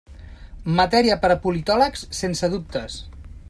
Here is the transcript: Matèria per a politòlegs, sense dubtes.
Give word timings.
Matèria 0.79 1.17
per 1.25 1.31
a 1.33 1.37
politòlegs, 1.45 2.07
sense 2.23 2.51
dubtes. 2.55 3.01